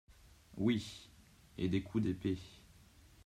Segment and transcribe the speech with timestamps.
[0.57, 1.11] Oui,
[1.59, 2.39] et des coups d’épée…